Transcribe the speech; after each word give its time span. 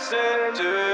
listen 0.00 0.54
to 0.54 0.89